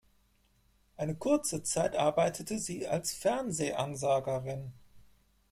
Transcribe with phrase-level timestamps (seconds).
[0.97, 4.73] Eine kurze Zeit arbeitete sie als Fernsehansagerin.